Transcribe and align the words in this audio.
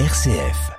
RCF. 0.00 0.72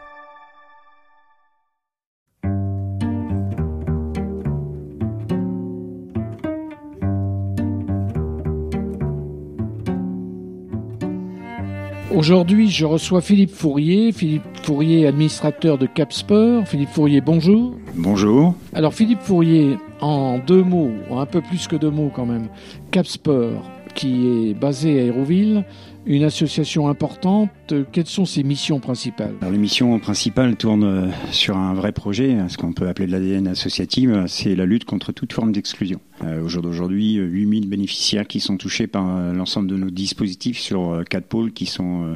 Aujourd'hui, 12.13 12.69
je 12.69 12.85
reçois 12.85 13.21
Philippe 13.21 13.51
Fourier. 13.51 14.11
Philippe 14.11 14.43
Fourier, 14.63 15.07
administrateur 15.07 15.77
de 15.77 15.85
Capsport. 15.85 16.67
Philippe 16.67 16.89
Fourier, 16.89 17.21
bonjour. 17.21 17.73
Bonjour. 17.95 18.53
Alors, 18.73 18.93
Philippe 18.93 19.21
Fourier, 19.21 19.77
en 20.01 20.39
deux 20.39 20.63
mots, 20.63 20.91
un 21.09 21.25
peu 21.25 21.39
plus 21.39 21.69
que 21.69 21.77
deux 21.77 21.89
mots 21.89 22.11
quand 22.13 22.25
même, 22.25 22.49
Capsport, 22.91 23.63
qui 23.95 24.27
est 24.27 24.53
basé 24.53 24.99
à 24.99 25.03
Aéroville, 25.03 25.63
une 26.05 26.23
association 26.23 26.87
importante. 26.87 27.49
Quelles 27.91 28.05
sont 28.05 28.25
ses 28.25 28.43
missions 28.43 28.79
principales? 28.79 29.33
Alors, 29.41 29.51
Les 29.51 29.57
missions 29.57 29.97
principales 29.99 30.55
tournent 30.55 30.83
euh, 30.83 31.09
sur 31.31 31.57
un 31.57 31.73
vrai 31.73 31.91
projet, 31.91 32.37
ce 32.47 32.57
qu'on 32.57 32.73
peut 32.73 32.87
appeler 32.87 33.07
de 33.07 33.11
l'ADN 33.11 33.47
associative, 33.47 34.25
c'est 34.27 34.55
la 34.55 34.65
lutte 34.65 34.85
contre 34.85 35.11
toute 35.11 35.33
forme 35.33 35.51
d'exclusion. 35.51 35.99
Euh, 36.23 36.43
au 36.43 36.47
jour 36.47 36.61
d'aujourd'hui, 36.61 37.15
8000 37.15 37.67
bénéficiaires 37.67 38.27
qui 38.27 38.39
sont 38.39 38.57
touchés 38.57 38.85
par 38.85 39.07
euh, 39.07 39.33
l'ensemble 39.33 39.67
de 39.67 39.77
nos 39.77 39.89
dispositifs 39.89 40.59
sur 40.59 41.03
quatre 41.09 41.25
pôles 41.25 41.51
qui 41.53 41.65
sont 41.65 42.15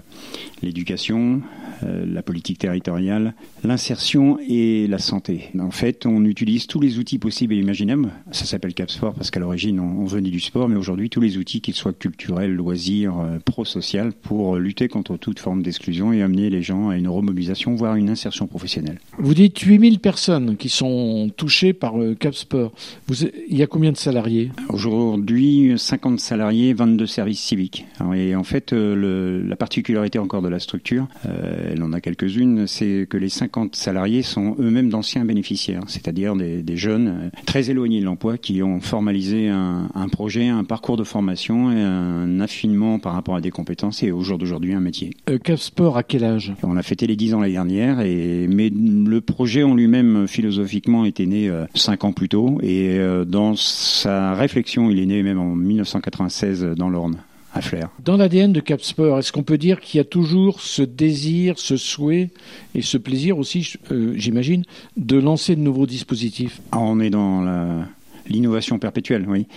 l'éducation, 0.62 1.42
la 1.82 2.22
politique 2.22 2.60
territoriale, 2.60 3.34
l'insertion 3.64 4.38
et 4.48 4.88
la 4.88 4.98
santé. 4.98 5.50
En 5.60 5.72
fait, 5.72 6.06
on 6.06 6.26
utilise 6.26 6.68
tous 6.68 6.80
les 6.80 7.00
outils 7.00 7.20
possibles 7.20 7.54
et 7.54 7.58
imaginables. 7.58 8.10
Ça 8.32 8.46
s'appelle 8.46 8.74
Capsport 8.74 9.14
parce 9.14 9.32
qu'à 9.32 9.40
l'origine, 9.40 9.80
on 9.80 10.06
venait 10.06 10.30
du 10.30 10.40
sport, 10.40 10.70
mais 10.70 10.76
aujourd'hui, 10.76 11.10
tous 11.10 11.22
les 11.22 11.38
outils, 11.38 11.62
qu'ils 11.62 11.74
soient 11.74 11.94
culturels, 11.94 12.54
loisirs, 12.54 13.14
pro-social, 13.46 14.12
pour 14.14 14.58
lutter 14.58 14.88
contre 14.88 15.18
toute 15.18 15.40
forme 15.40 15.64
d'exclusion 15.64 16.14
et 16.14 16.22
amener 16.22 16.50
les 16.50 16.62
gens 16.62 16.90
à 16.90 16.98
une 16.98 17.08
remobilisation, 17.08 17.76
voire 17.76 17.96
une 17.96 18.10
insertion 18.10 18.48
professionnelle. 18.48 19.00
Vous 19.18 19.34
dites 19.34 19.60
8000 19.60 20.00
personnes 20.00 20.58
qui 20.58 20.70
sont 20.70 21.32
touchées 21.36 21.74
par 21.74 21.94
Capsport. 22.20 22.72
Vous, 23.08 23.24
il 23.24 23.58
y 23.58 23.64
a 23.64 23.68
combien 23.68 23.92
de 23.92 23.98
salariés? 23.98 24.52
Aujourd'hui, 24.70 25.74
50 25.78 26.20
salariés, 26.20 26.74
22 26.74 27.06
services 27.06 27.42
civiques. 27.42 27.86
Et 28.16 28.36
en 28.36 28.44
fait, 28.44 28.72
le, 28.72 29.42
la 29.42 29.56
particularité 29.56 30.20
encore 30.20 30.42
de 30.42 30.50
la 30.50 30.60
structure, 30.60 31.08
euh, 31.26 31.69
elle 31.72 31.84
en 31.84 31.94
a 31.94 32.02
quelques-unes, 32.02 32.68
c'est 32.68 33.08
que 33.10 33.18
les 33.18 33.30
50 33.30 33.76
salariés 33.76 34.22
sont 34.22 34.56
eux-mêmes 34.60 34.90
d'anciens 34.90 35.26
bénéficiaires, 35.26 35.84
c'est-à-dire 35.88 36.36
des, 36.36 36.62
des, 36.62 36.78
jeunes 36.78 37.08
euh, 37.08 37.30
très 37.46 37.70
éloignés 37.70 38.00
de 38.00 38.06
l'emploi 38.06 38.38
qui 38.38 38.64
ont 38.64 38.80
formalisé 38.80 39.50
un, 39.50 39.90
un, 39.94 40.08
projet, 40.08 40.48
un 40.48 40.64
parcours 40.64 40.98
de 40.98 41.04
formation 41.04 41.72
et 41.72 41.82
un 41.82 42.40
affinement 42.40 43.00
par 43.00 43.14
rapport 43.14 43.36
à 43.36 43.42
des 43.42 43.52
compétences 43.52 44.04
et 44.04 44.12
au 44.12 44.22
jour 44.22 44.38
d'aujourd'hui 44.38 44.74
un 44.74 44.80
métier. 44.80 45.12
Euh, 45.30 45.38
Capsport, 45.38 45.98
à 45.98 46.04
quel 46.04 46.24
âge? 46.24 46.54
On 46.64 46.78
a 46.78 46.84
fêté 46.84 47.08
les 47.08 47.16
10 47.16 47.34
ans 47.34 47.40
l'année 47.42 47.54
dernière, 47.54 48.02
et, 48.02 48.48
mais 48.48 48.70
le 48.70 49.22
projet 49.22 49.64
en 49.64 49.76
lui-même, 49.76 50.28
philosophiquement, 50.28 51.06
était 51.06 51.26
né 51.26 51.50
euh, 51.50 51.66
5 51.76 52.04
ans 52.04 52.14
plus 52.14 52.30
tôt 52.30 52.60
et 52.62 52.98
euh, 52.98 53.26
dans 53.26 53.56
sa 53.56 54.34
réflexion, 54.34 54.90
il 54.90 55.00
est 55.00 55.06
né 55.06 55.24
même 55.24 55.40
en 55.40 55.56
1996 55.56 56.64
dans 56.78 56.90
l'Orne. 56.90 57.18
Flair. 57.62 57.90
Dans 58.04 58.18
l'ADN 58.18 58.54
de 58.54 58.60
Capsport, 58.60 59.20
est-ce 59.20 59.32
qu'on 59.32 59.44
peut 59.44 59.58
dire 59.58 59.80
qu'il 59.80 59.98
y 59.98 60.02
a 60.02 60.06
toujours 60.06 60.62
ce 60.62 60.82
désir, 60.82 61.60
ce 61.60 61.78
souhait 61.78 62.30
et 62.76 62.82
ce 62.82 62.98
plaisir 62.98 63.38
aussi, 63.38 63.74
euh, 63.92 64.14
j'imagine, 64.16 64.64
de 64.98 65.18
lancer 65.18 65.56
de 65.56 65.62
nouveaux 65.62 65.88
dispositifs? 65.88 66.62
Ah, 66.72 66.80
On 66.80 67.00
est 67.00 67.10
dans 67.10 67.42
la, 67.42 67.86
l'innovation 68.30 68.80
perpétuelle, 68.80 69.26
oui. 69.28 69.48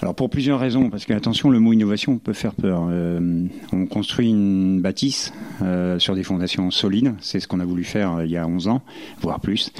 Alors 0.00 0.14
pour 0.14 0.30
plusieurs 0.30 0.60
raisons, 0.60 0.90
parce 0.90 1.04
que 1.04 1.12
attention, 1.12 1.50
le 1.50 1.58
mot 1.58 1.72
innovation 1.72 2.18
peut 2.18 2.32
faire 2.32 2.54
peur. 2.54 2.86
Euh, 2.90 3.46
on 3.72 3.86
construit 3.86 4.28
une 4.28 4.80
bâtisse 4.80 5.32
euh, 5.62 5.98
sur 5.98 6.14
des 6.14 6.22
fondations 6.22 6.70
solides, 6.70 7.14
c'est 7.20 7.40
ce 7.40 7.48
qu'on 7.48 7.60
a 7.60 7.64
voulu 7.64 7.84
faire 7.84 8.16
euh, 8.16 8.26
il 8.26 8.30
y 8.30 8.36
a 8.36 8.46
11 8.46 8.68
ans, 8.68 8.82
voire 9.20 9.40
plus. 9.40 9.72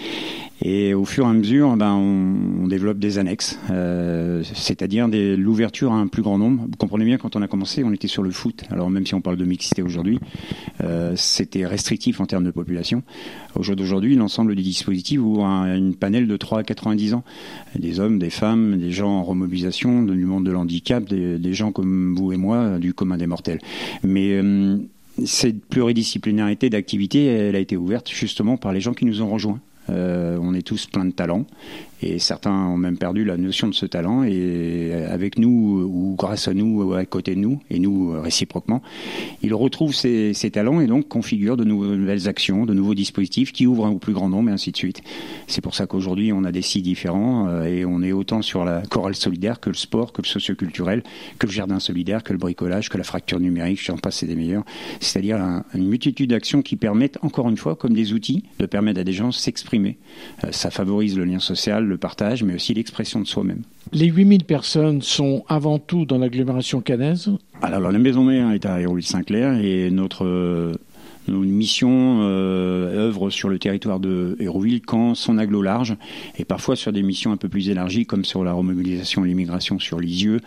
Et 0.62 0.92
au 0.92 1.04
fur 1.04 1.24
et 1.24 1.28
à 1.28 1.32
mesure, 1.32 1.74
ben, 1.76 1.94
on, 1.94 2.64
on 2.64 2.68
développe 2.68 2.98
des 2.98 3.18
annexes, 3.18 3.58
euh, 3.70 4.42
c'est-à-dire 4.54 5.08
l'ouverture 5.08 5.92
à 5.92 5.96
un 5.96 6.06
plus 6.06 6.22
grand 6.22 6.36
nombre. 6.36 6.64
Vous 6.64 6.76
comprenez 6.76 7.06
bien, 7.06 7.16
quand 7.16 7.34
on 7.34 7.42
a 7.42 7.48
commencé, 7.48 7.82
on 7.82 7.92
était 7.92 8.08
sur 8.08 8.22
le 8.22 8.30
foot. 8.30 8.64
Alors 8.70 8.90
même 8.90 9.06
si 9.06 9.14
on 9.14 9.22
parle 9.22 9.38
de 9.38 9.44
mixité 9.46 9.82
aujourd'hui, 9.82 10.20
euh, 10.82 11.14
c'était 11.16 11.66
restrictif 11.66 12.20
en 12.20 12.26
termes 12.26 12.44
de 12.44 12.50
population. 12.50 13.02
Au 13.54 13.62
jour 13.62 13.74
d'aujourd'hui, 13.74 14.16
l'ensemble 14.16 14.54
du 14.54 14.62
dispositif 14.62 15.20
ouvre 15.20 15.46
un, 15.46 15.74
une 15.74 15.94
panel 15.94 16.26
de 16.26 16.36
3 16.36 16.58
à 16.60 16.62
90 16.62 17.14
ans. 17.14 17.24
Des 17.78 17.98
hommes, 17.98 18.18
des 18.18 18.30
femmes, 18.30 18.78
des 18.78 18.90
gens 18.90 19.10
en 19.10 19.22
remobilisation, 19.22 20.02
du 20.02 20.24
monde 20.26 20.44
de 20.44 20.50
l'handicap, 20.50 21.08
des, 21.08 21.38
des, 21.38 21.54
gens 21.54 21.72
comme 21.72 22.14
vous 22.14 22.32
et 22.32 22.36
moi, 22.36 22.78
du 22.78 22.92
commun 22.94 23.16
des 23.16 23.26
mortels. 23.26 23.60
Mais... 24.02 24.32
Euh, 24.32 24.76
cette 25.26 25.66
pluridisciplinarité 25.66 26.70
d'activité, 26.70 27.26
elle 27.26 27.56
a 27.56 27.58
été 27.58 27.76
ouverte 27.76 28.08
justement 28.10 28.56
par 28.56 28.72
les 28.72 28.80
gens 28.80 28.94
qui 28.94 29.04
nous 29.04 29.20
ont 29.20 29.28
rejoints. 29.28 29.60
Euh, 29.90 30.38
on 30.40 30.54
est 30.54 30.62
tous 30.62 30.86
plein 30.86 31.04
de 31.04 31.12
talents 31.12 31.46
et 32.02 32.18
certains 32.18 32.66
ont 32.66 32.76
même 32.76 32.96
perdu 32.96 33.24
la 33.24 33.36
notion 33.36 33.68
de 33.68 33.74
ce 33.74 33.86
talent 33.86 34.24
et 34.24 34.92
avec 35.08 35.38
nous 35.38 35.82
ou 35.82 36.14
grâce 36.16 36.48
à 36.48 36.54
nous 36.54 36.82
ou 36.82 36.94
à 36.94 37.04
côté 37.04 37.34
de 37.34 37.40
nous 37.40 37.60
et 37.70 37.78
nous 37.78 38.20
réciproquement, 38.20 38.82
ils 39.42 39.54
retrouvent 39.54 39.94
ces, 39.94 40.32
talents 40.52 40.80
et 40.80 40.86
donc 40.86 41.08
configurent 41.08 41.56
de 41.56 41.64
nouvelles 41.64 42.28
actions, 42.28 42.66
de 42.66 42.74
nouveaux 42.74 42.94
dispositifs 42.94 43.52
qui 43.52 43.66
ouvrent 43.66 43.86
un 43.86 43.96
plus 43.96 44.12
grand 44.12 44.28
nombre 44.28 44.50
et 44.50 44.52
ainsi 44.52 44.72
de 44.72 44.76
suite. 44.76 45.02
C'est 45.46 45.60
pour 45.60 45.74
ça 45.74 45.86
qu'aujourd'hui 45.86 46.32
on 46.32 46.44
a 46.44 46.52
des 46.52 46.62
sites 46.62 46.84
différents 46.84 47.48
euh, 47.48 47.64
et 47.64 47.84
on 47.84 48.02
est 48.02 48.12
autant 48.12 48.42
sur 48.42 48.64
la 48.64 48.82
chorale 48.82 49.14
solidaire 49.14 49.60
que 49.60 49.70
le 49.70 49.76
sport, 49.76 50.12
que 50.12 50.22
le 50.22 50.26
socioculturel, 50.26 51.02
que 51.38 51.46
le 51.46 51.52
jardin 51.52 51.78
solidaire, 51.78 52.22
que 52.22 52.32
le 52.32 52.38
bricolage, 52.38 52.88
que 52.88 52.98
la 52.98 53.04
fracture 53.04 53.40
numérique, 53.40 53.82
j'en 53.82 53.96
passe 53.96 54.18
c'est 54.18 54.26
des 54.26 54.36
meilleurs. 54.36 54.64
C'est-à-dire 55.00 55.36
un, 55.36 55.64
une 55.74 55.88
multitude 55.88 56.30
d'actions 56.30 56.62
qui 56.62 56.76
permettent 56.76 57.18
encore 57.22 57.48
une 57.48 57.56
fois 57.56 57.76
comme 57.76 57.94
des 57.94 58.12
outils 58.12 58.44
de 58.58 58.66
permettre 58.66 59.00
à 59.00 59.04
des 59.04 59.12
gens 59.12 59.28
de 59.28 59.34
s'exprimer. 59.34 59.98
Euh, 60.44 60.52
ça 60.52 60.70
favorise 60.70 61.16
le 61.16 61.24
lien 61.24 61.38
social, 61.38 61.89
le 61.90 61.98
partage, 61.98 62.42
mais 62.42 62.54
aussi 62.54 62.72
l'expression 62.72 63.20
de 63.20 63.26
soi-même. 63.26 63.62
Les 63.92 64.06
8000 64.06 64.44
personnes 64.44 65.02
sont 65.02 65.44
avant 65.48 65.78
tout 65.78 66.06
dans 66.06 66.18
l'agglomération 66.18 66.80
canaise 66.80 67.30
Alors, 67.60 67.92
la 67.92 67.98
maison 67.98 68.24
mère 68.24 68.52
est 68.52 68.64
à 68.64 68.80
Hérouville-Saint-Clair 68.80 69.60
et 69.62 69.90
notre, 69.90 70.24
euh, 70.24 70.74
mission 71.28 72.20
euh, 72.22 73.06
œuvre 73.06 73.30
sur 73.30 73.48
le 73.48 73.58
territoire 73.58 74.00
de 74.00 74.36
Hérouville 74.40 74.80
quand 74.80 75.14
son 75.14 75.38
aglo 75.38 75.62
large 75.62 75.96
et 76.38 76.44
parfois 76.44 76.74
sur 76.76 76.92
des 76.92 77.02
missions 77.02 77.30
un 77.30 77.36
peu 77.36 77.48
plus 77.48 77.68
élargies 77.68 78.06
comme 78.06 78.24
sur 78.24 78.42
la 78.42 78.52
remobilisation 78.52 79.24
et 79.24 79.28
l'immigration 79.28 79.78
sur 79.78 80.00
Lisieux, 80.00 80.40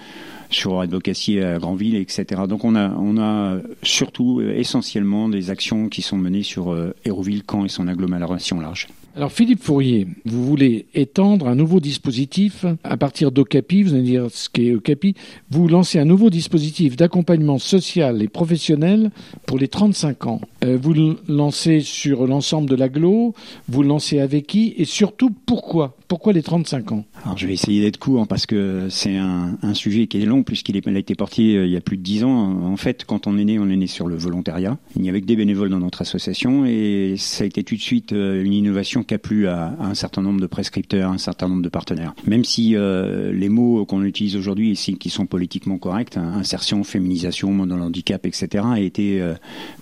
sur 0.49 0.81
advocacy 0.81 1.39
à 1.39 1.57
Granville, 1.59 1.95
etc. 1.95 2.41
Donc 2.49 2.65
on 2.65 2.75
a, 2.75 2.89
on 2.89 3.17
a 3.17 3.59
surtout 3.81 4.41
essentiellement 4.41 5.29
des 5.29 5.49
actions 5.49 5.87
qui 5.89 6.01
sont 6.01 6.17
menées 6.17 6.43
sur 6.43 6.73
euh, 6.73 6.93
Hérouville, 7.05 7.43
Caen 7.49 7.65
et 7.65 7.69
son 7.69 7.87
agglomération 7.87 8.59
large. 8.59 8.87
Alors 9.15 9.31
Philippe 9.31 9.61
Fourier, 9.61 10.07
vous 10.25 10.43
voulez 10.43 10.87
étendre 10.95 11.47
un 11.47 11.53
nouveau 11.53 11.79
dispositif 11.79 12.65
à 12.83 12.97
partir 12.97 13.31
d'Ocapi, 13.31 13.83
vous 13.83 13.93
allez 13.93 14.01
dire 14.01 14.25
ce 14.31 14.49
qu'est 14.49 14.73
Ocapi, 14.73 15.13
vous 15.51 15.67
lancez 15.67 15.99
un 15.99 16.05
nouveau 16.05 16.31
dispositif 16.31 16.95
d'accompagnement 16.95 17.59
social 17.59 18.23
et 18.23 18.27
professionnel 18.27 19.11
pour 19.45 19.59
les 19.59 19.67
35 19.67 20.25
ans. 20.25 20.41
Euh, 20.63 20.77
vous 20.81 20.93
le 20.93 21.17
lancez 21.27 21.81
sur 21.81 22.27
l'ensemble 22.27 22.69
de 22.69 22.75
l'agglo, 22.75 23.33
vous 23.67 23.81
le 23.81 23.89
lancez 23.89 24.19
avec 24.19 24.47
qui 24.47 24.73
et 24.77 24.85
surtout 24.85 25.31
pourquoi? 25.45 25.97
Pourquoi 26.07 26.33
les 26.33 26.43
35 26.43 26.91
ans? 26.91 27.05
Alors 27.23 27.37
je 27.37 27.47
vais 27.47 27.53
essayer 27.53 27.81
d'être 27.81 27.97
court 27.97 28.27
parce 28.27 28.45
que 28.45 28.87
c'est 28.89 29.17
un, 29.17 29.57
sujet 29.73 30.05
qui 30.07 30.21
est 30.21 30.25
long 30.25 30.43
puisqu'il 30.43 30.77
a 30.77 30.99
été 30.99 31.15
porté 31.15 31.55
euh, 31.55 31.65
il 31.65 31.71
y 31.71 31.77
a 31.77 31.81
plus 31.81 31.97
de 31.97 32.03
10 32.03 32.23
ans. 32.23 32.63
En 32.63 32.77
fait, 32.77 33.05
quand 33.05 33.27
on 33.27 33.37
est 33.37 33.45
né, 33.45 33.57
on 33.59 33.69
est 33.69 33.75
né 33.75 33.87
sur 33.87 34.07
le 34.07 34.15
volontariat. 34.15 34.77
Il 34.95 35.01
n'y 35.01 35.09
avait 35.09 35.21
que 35.21 35.25
des 35.25 35.35
bénévoles 35.35 35.69
dans 35.69 35.79
notre 35.79 36.01
association 36.01 36.65
et 36.65 37.15
ça 37.17 37.43
a 37.43 37.47
été 37.47 37.63
tout 37.63 37.75
de 37.75 37.81
suite 37.81 38.11
une 38.11 38.53
innovation 38.53 39.03
qui 39.03 39.15
a 39.15 39.17
plu 39.17 39.47
à, 39.47 39.75
un 39.79 39.95
certain 39.95 40.21
nombre 40.21 40.39
de 40.39 40.47
prescripteurs, 40.47 41.11
un 41.11 41.17
certain 41.17 41.47
nombre 41.47 41.61
de 41.61 41.69
partenaires. 41.69 42.13
Même 42.27 42.43
si 42.43 42.75
euh, 42.75 43.33
les 43.33 43.49
mots 43.49 43.85
qu'on 43.85 44.03
utilise 44.03 44.35
aujourd'hui, 44.35 44.73
qui 44.99 45.09
sont 45.09 45.25
politiquement 45.25 45.77
corrects, 45.77 46.17
hein, 46.17 46.33
insertion, 46.35 46.83
féminisation, 46.83 47.51
monde 47.51 47.69
dans 47.69 47.79
handicap, 47.79 48.25
etc., 48.25 48.63
a 48.65 48.79
été 48.79 49.21
euh, 49.21 49.33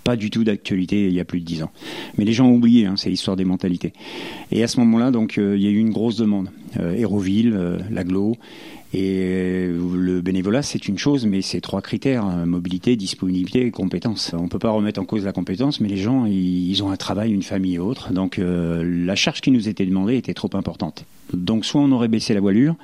pas 0.04 0.16
du 0.16 0.30
tout 0.30 0.44
d'actualité 0.44 0.71
il 0.74 1.12
y 1.12 1.20
a 1.20 1.24
plus 1.24 1.40
de 1.40 1.44
dix 1.44 1.62
ans. 1.62 1.70
Mais 2.18 2.24
les 2.24 2.32
gens 2.32 2.46
ont 2.46 2.54
oublié, 2.54 2.86
hein, 2.86 2.94
c'est 2.96 3.10
l'histoire 3.10 3.36
des 3.36 3.44
mentalités. 3.44 3.92
Et 4.50 4.62
à 4.62 4.68
ce 4.68 4.78
moment-là, 4.80 5.10
donc, 5.10 5.38
euh, 5.38 5.56
il 5.56 5.62
y 5.62 5.66
a 5.66 5.70
eu 5.70 5.78
une 5.78 5.90
grosse 5.90 6.16
demande. 6.16 6.50
Héroville, 6.96 7.54
l'aglo, 7.90 8.38
et 8.94 9.68
le 9.68 10.20
bénévolat, 10.20 10.62
c'est 10.62 10.86
une 10.86 10.98
chose, 10.98 11.24
mais 11.24 11.40
c'est 11.40 11.62
trois 11.62 11.80
critères 11.80 12.24
mobilité, 12.46 12.94
disponibilité 12.96 13.64
et 13.66 13.70
compétence. 13.70 14.32
On 14.36 14.44
ne 14.44 14.48
peut 14.48 14.58
pas 14.58 14.70
remettre 14.70 15.00
en 15.00 15.04
cause 15.04 15.24
la 15.24 15.32
compétence, 15.32 15.80
mais 15.80 15.88
les 15.88 15.96
gens, 15.96 16.26
ils 16.26 16.82
ont 16.82 16.90
un 16.90 16.96
travail, 16.96 17.32
une 17.32 17.42
famille 17.42 17.76
et 17.76 17.78
autres. 17.78 18.12
Donc 18.12 18.38
euh, 18.38 18.82
la 18.84 19.14
charge 19.14 19.40
qui 19.40 19.50
nous 19.50 19.68
était 19.68 19.86
demandée 19.86 20.16
était 20.16 20.34
trop 20.34 20.50
importante. 20.54 21.06
Donc 21.32 21.64
soit 21.64 21.80
on 21.80 21.92
aurait 21.92 22.08
baissé 22.08 22.34
la 22.34 22.40
voilure, 22.40 22.76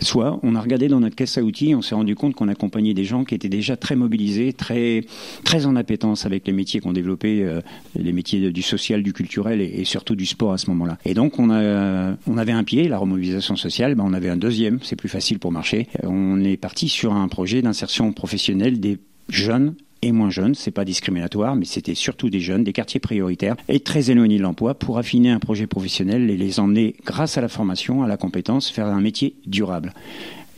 soit 0.00 0.38
on 0.42 0.54
a 0.54 0.60
regardé 0.60 0.88
dans 0.88 1.00
notre 1.00 1.16
caisse 1.16 1.38
à 1.38 1.42
outils 1.42 1.70
et 1.70 1.74
on 1.74 1.82
s'est 1.82 1.94
rendu 1.94 2.14
compte 2.14 2.34
qu'on 2.34 2.48
accompagnait 2.48 2.94
des 2.94 3.04
gens 3.04 3.24
qui 3.24 3.34
étaient 3.34 3.48
déjà 3.48 3.76
très 3.76 3.96
mobilisés, 3.96 4.52
très, 4.52 5.04
très 5.44 5.66
en 5.66 5.76
appétence 5.76 6.26
avec 6.26 6.46
les 6.46 6.52
métiers 6.52 6.80
qu'on 6.80 6.92
développait, 6.92 7.42
euh, 7.42 7.60
les 7.98 8.12
métiers 8.12 8.50
du 8.50 8.62
social, 8.62 9.02
du 9.02 9.12
culturel 9.12 9.60
et, 9.60 9.84
surtout 9.84 10.16
du 10.16 10.26
sport 10.26 10.52
à 10.52 10.58
ce 10.58 10.68
moment-là. 10.70 10.98
Et 11.04 11.14
donc 11.14 11.38
on, 11.38 11.50
a, 11.50 12.16
on 12.26 12.38
avait 12.38 12.52
un 12.52 12.64
pied, 12.64 12.88
la 12.88 12.98
remobilisation 12.98 13.56
sociale, 13.56 13.94
ben 13.94 14.04
on 14.06 14.12
avait 14.12 14.28
un 14.28 14.36
deuxième, 14.36 14.78
c'est 14.82 14.96
plus 14.96 15.08
facile 15.08 15.38
pour 15.38 15.52
marcher. 15.52 15.88
On 16.02 16.42
est 16.42 16.56
parti 16.56 16.88
sur 16.88 17.12
un 17.12 17.28
projet 17.28 17.62
d'insertion 17.62 18.12
professionnelle 18.12 18.80
des 18.80 18.98
jeunes 19.28 19.74
et 20.02 20.12
moins 20.12 20.30
jeunes, 20.30 20.54
c'est 20.54 20.70
pas 20.70 20.84
discriminatoire, 20.84 21.56
mais 21.56 21.64
c'était 21.64 21.94
surtout 21.94 22.30
des 22.30 22.40
jeunes, 22.40 22.64
des 22.64 22.72
quartiers 22.72 23.00
prioritaires 23.00 23.56
et 23.68 23.80
très 23.80 24.10
éloignés 24.10 24.38
de 24.38 24.42
l'emploi 24.42 24.74
pour 24.74 24.98
affiner 24.98 25.30
un 25.30 25.38
projet 25.38 25.66
professionnel 25.66 26.30
et 26.30 26.36
les 26.36 26.60
emmener, 26.60 26.94
grâce 27.04 27.38
à 27.38 27.40
la 27.40 27.48
formation, 27.48 28.02
à 28.02 28.08
la 28.08 28.16
compétence, 28.16 28.68
faire 28.68 28.86
un 28.86 29.00
métier 29.00 29.34
durable. 29.46 29.92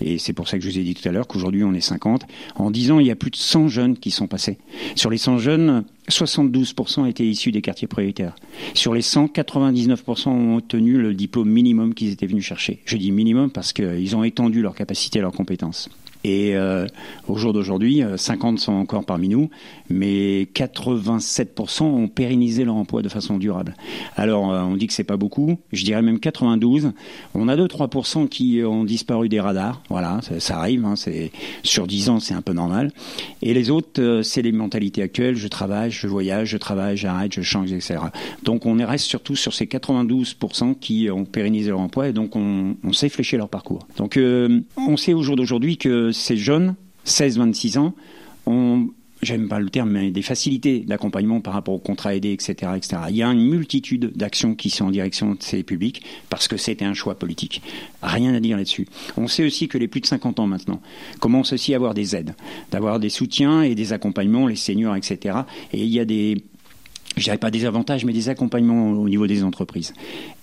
Et 0.01 0.19
c'est 0.19 0.33
pour 0.33 0.49
ça 0.49 0.59
que 0.59 0.65
je 0.65 0.71
vous 0.71 0.79
ai 0.79 0.83
dit 0.83 0.95
tout 0.95 1.09
à 1.09 1.13
l'heure 1.13 1.27
qu'aujourd'hui 1.27 1.65
on 1.65 1.75
est 1.75 1.81
50. 1.81 2.25
En 2.57 2.71
10 2.71 2.93
ans, 2.93 3.01
il 3.01 3.07
y 3.07 3.11
a 3.11 3.17
plus 3.17 3.31
de 3.31 3.37
100 3.37 3.69
jeunes 3.69 3.97
qui 3.97 4.11
sont 4.11 4.27
passés. 4.27 4.59
Sur 4.95 5.11
les 5.11 5.19
100 5.19 5.39
jeunes, 5.39 5.85
72% 6.09 7.09
étaient 7.09 7.27
issus 7.27 7.51
des 7.51 7.63
quartiers 7.63 7.89
prioritaires. 7.89 8.37
Sur 8.75 8.95
les 8.95 9.03
100, 9.03 9.27
99% 9.27 10.29
ont 10.29 10.57
obtenu 10.57 10.99
le 10.99 11.15
diplôme 11.15 11.51
minimum 11.51 11.95
qu'ils 11.95 12.13
étaient 12.13 12.27
venus 12.27 12.45
chercher. 12.45 12.81
Je 12.85 12.97
dis 12.97 13.11
minimum 13.11 13.51
parce 13.51 13.73
qu'ils 13.73 14.15
ont 14.15 14.23
étendu 14.23 14.63
leurs 14.63 14.75
capacités 14.75 15.19
et 15.19 15.23
leurs 15.23 15.33
compétences. 15.33 15.89
Et 16.25 16.57
euh, 16.57 16.87
au 17.29 17.37
jour 17.37 17.53
d'aujourd'hui, 17.53 18.03
50 18.17 18.55
euh, 18.55 18.59
sont 18.59 18.73
encore 18.73 19.05
parmi 19.05 19.29
nous, 19.29 19.51
mais 19.89 20.49
87% 20.53 21.85
ont 21.85 22.09
pérennisé 22.09 22.65
leur 22.65 22.75
emploi 22.75 23.03
de 23.03 23.09
façon 23.09 23.39
durable. 23.39 23.75
Alors, 24.17 24.53
euh, 24.53 24.63
on 24.63 24.77
dit 24.77 24.89
que 24.89 24.93
c'est 24.93 25.05
pas 25.05 25.17
beaucoup, 25.17 25.59
je 25.73 25.85
dirais 25.85 26.03
même 26.03 26.19
92. 26.19 26.93
On 27.35 27.49
a 27.49 27.57
2-3% 27.57 28.29
qui 28.29 28.63
ont 28.65 28.85
disparu 28.85 29.29
des 29.29 29.41
radars. 29.41 29.81
Voilà, 29.91 30.21
ça, 30.39 30.59
arrive. 30.59 30.85
Hein, 30.85 30.97
c'est 30.97 31.31
sur 31.63 31.87
10 31.87 32.09
ans, 32.09 32.21
c'est 32.21 32.35
un 32.35 32.43
peu 32.43 32.53
normal. 32.53 32.93
Et 33.43 33.55
les 33.55 33.71
autres, 33.71 34.23
c'est 34.23 34.43
les 34.43 34.53
mentalités 34.53 35.03
actuelles. 35.03 35.37
Je 35.37 35.49
travaille, 35.49 35.91
je 35.91 36.07
voyage, 36.09 36.49
je 36.49 36.57
travaille, 36.57 36.97
j'arrête, 36.97 37.33
je 37.33 37.43
change, 37.43 37.73
etc. 37.73 38.01
Donc, 38.43 38.67
on 38.67 38.77
reste 38.79 39.07
surtout 39.07 39.37
sur 39.37 39.55
ces 39.55 39.67
92% 39.67 40.75
qui 40.79 41.11
ont 41.11 41.25
pérennisé 41.25 41.71
leur 41.71 41.81
emploi 41.81 42.09
et 42.09 42.13
donc 42.13 42.37
on, 42.37 42.77
on 42.83 42.93
sait 42.93 43.09
flécher 43.09 43.37
leur 43.37 43.49
parcours. 43.49 43.87
Donc, 43.97 44.19
on 44.19 44.97
sait 44.97 45.15
au 45.15 45.23
jour 45.23 45.37
d'aujourd'hui 45.37 45.77
que 45.77 46.08
ces 46.13 46.37
jeunes, 46.37 46.75
16-26 47.07 47.79
ans, 47.79 47.95
ont 48.47 48.89
j'aime 49.23 49.49
pas 49.49 49.59
le 49.59 49.71
terme, 49.71 49.91
mais 49.91 50.11
des 50.11 50.23
facilités 50.23 50.81
d'accompagnement 50.81 51.41
par 51.41 51.55
rapport 51.55 51.75
au 51.75 51.79
contrat 51.79 52.15
aidé, 52.15 52.33
etc., 52.33 52.73
etc. 52.77 53.03
Il 53.11 53.17
y 53.17 53.23
a 53.23 53.29
une 53.29 53.45
multitude 53.45 54.13
d'actions 54.17 54.55
qui 54.55 54.71
sont 54.71 54.87
en 54.87 54.91
direction 54.91 55.33
de 55.33 55.43
ces 55.43 55.63
publics 55.63 56.03
parce 56.31 56.49
que 56.49 56.57
c'était 56.57 56.85
un 56.85 56.95
choix 56.95 57.17
politique. 57.17 57.63
Rien 58.03 58.35
à 58.35 58.41
dire 58.41 58.57
là-dessus. 58.57 58.87
On 59.17 59.29
sait 59.29 59.45
aussi 59.45 59.69
que 59.69 59.79
les 59.79 59.89
plus 59.89 60.01
de 60.01 60.07
50 60.07 60.41
ans 60.41 60.47
maintenant 60.47 60.81
commencent 61.21 61.53
aussi 61.53 61.73
à 61.73 61.77
avoir 61.77 61.95
des 61.95 62.15
aides, 62.15 62.35
d'avoir 62.71 63.01
des 63.01 63.11
soutiens 63.11 63.63
et 63.63 63.75
des 63.75 63.93
accompagnements, 63.93 64.47
les 64.47 64.57
seniors, 64.57 64.97
etc. 64.97 65.39
Et 65.73 65.83
il 65.83 65.91
y 65.91 66.01
a 66.01 66.05
des 66.05 66.43
je 67.17 67.25
dirais 67.25 67.39
pas 67.39 67.51
des 67.51 67.65
avantages, 67.65 68.05
mais 68.05 68.13
des 68.13 68.29
accompagnements 68.29 68.93
au 68.93 69.09
niveau 69.09 69.27
des 69.27 69.43
entreprises. 69.43 69.93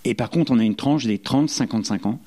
Et 0.04 0.14
par 0.14 0.30
contre, 0.30 0.52
on 0.52 0.60
a 0.60 0.64
une 0.64 0.76
tranche 0.76 1.06
des 1.06 1.20
30-55 1.20 2.06
ans, 2.06 2.20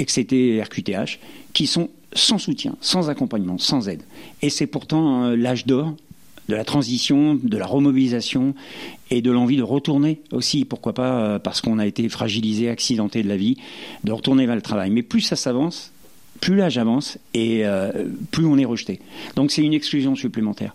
XCT 0.00 0.62
RQTH, 0.62 1.18
qui 1.52 1.66
sont 1.66 1.90
sans 2.14 2.38
soutien, 2.38 2.76
sans 2.80 3.10
accompagnement, 3.10 3.58
sans 3.58 3.88
aide. 3.88 4.02
Et 4.42 4.50
c'est 4.50 4.66
pourtant 4.66 5.24
euh, 5.24 5.36
l'âge 5.36 5.66
d'or 5.66 5.94
de 6.48 6.54
la 6.54 6.64
transition, 6.64 7.38
de 7.42 7.56
la 7.56 7.66
remobilisation 7.66 8.54
et 9.10 9.22
de 9.22 9.30
l'envie 9.30 9.56
de 9.56 9.62
retourner 9.62 10.20
aussi, 10.32 10.64
pourquoi 10.64 10.92
pas, 10.92 11.20
euh, 11.20 11.38
parce 11.38 11.60
qu'on 11.60 11.78
a 11.78 11.86
été 11.86 12.08
fragilisé, 12.08 12.68
accidenté 12.68 13.22
de 13.22 13.28
la 13.28 13.36
vie, 13.36 13.56
de 14.04 14.12
retourner 14.12 14.46
vers 14.46 14.56
le 14.56 14.62
travail. 14.62 14.90
Mais 14.90 15.02
plus 15.02 15.20
ça 15.20 15.36
s'avance, 15.36 15.92
plus 16.40 16.56
l'âge 16.56 16.78
avance 16.78 17.18
et 17.34 17.64
euh, 17.64 18.06
plus 18.32 18.44
on 18.44 18.58
est 18.58 18.64
rejeté. 18.64 19.00
Donc 19.36 19.50
c'est 19.50 19.62
une 19.62 19.74
exclusion 19.74 20.16
supplémentaire. 20.16 20.74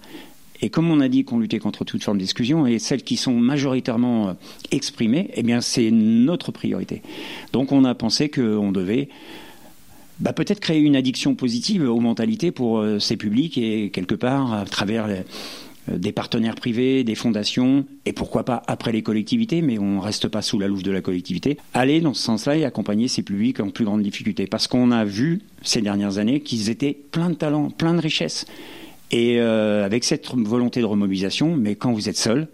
Et 0.61 0.69
comme 0.71 0.89
on 0.89 1.01
a 1.01 1.07
dit 1.07 1.23
qu'on 1.23 1.37
luttait 1.37 1.59
contre 1.59 1.83
toute 1.85 2.03
forme 2.03 2.17
d'exclusion, 2.17 2.65
et 2.65 2.79
celles 2.79 3.03
qui 3.03 3.15
sont 3.15 3.33
majoritairement 3.33 4.35
exprimées, 4.71 5.29
eh 5.35 5.43
bien 5.43 5.61
c'est 5.61 5.91
notre 5.91 6.51
priorité. 6.51 7.03
Donc 7.53 7.71
on 7.71 7.85
a 7.85 7.93
pensé 7.93 8.29
qu'on 8.29 8.71
devait 8.71 9.09
bah, 10.19 10.33
peut-être 10.33 10.59
créer 10.59 10.79
une 10.79 10.95
addiction 10.95 11.35
positive 11.35 11.83
aux 11.83 11.99
mentalités 11.99 12.51
pour 12.51 12.79
euh, 12.79 12.99
ces 12.99 13.17
publics 13.17 13.57
et 13.57 13.89
quelque 13.91 14.15
part 14.15 14.53
à 14.53 14.65
travers 14.65 15.05
euh, 15.07 15.21
des 15.97 16.11
partenaires 16.11 16.55
privés, 16.55 17.03
des 17.03 17.15
fondations, 17.15 17.85
et 18.05 18.13
pourquoi 18.13 18.43
pas 18.43 18.63
après 18.67 18.91
les 18.91 19.03
collectivités, 19.03 19.61
mais 19.61 19.77
on 19.77 19.97
ne 19.97 20.01
reste 20.01 20.27
pas 20.27 20.41
sous 20.41 20.59
la 20.59 20.67
louche 20.67 20.83
de 20.83 20.91
la 20.91 21.01
collectivité, 21.01 21.57
aller 21.73 22.01
dans 22.01 22.13
ce 22.13 22.23
sens-là 22.23 22.57
et 22.57 22.65
accompagner 22.65 23.07
ces 23.07 23.23
publics 23.23 23.59
en 23.59 23.69
plus 23.69 23.85
grande 23.85 24.01
difficulté. 24.01 24.47
Parce 24.47 24.67
qu'on 24.67 24.91
a 24.91 25.05
vu 25.05 25.41
ces 25.61 25.81
dernières 25.81 26.17
années 26.17 26.41
qu'ils 26.41 26.69
étaient 26.69 26.97
pleins 27.11 27.29
de 27.29 27.35
talents, 27.35 27.69
pleins 27.69 27.93
de 27.93 28.01
richesses. 28.01 28.45
Et 29.11 29.39
euh, 29.39 29.85
avec 29.85 30.03
cette 30.03 30.27
volonté 30.35 30.81
de 30.81 30.85
remobilisation, 30.85 31.55
mais 31.55 31.75
quand 31.75 31.93
vous 31.93 32.09
êtes 32.09 32.17
seul, 32.17 32.49